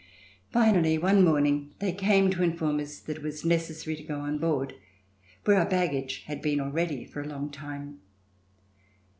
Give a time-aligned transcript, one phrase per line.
[0.51, 4.39] Finally one morning they came to inform us that it was necessary to go on
[4.39, 4.73] board,
[5.45, 7.99] where our baggage had been already for a long time.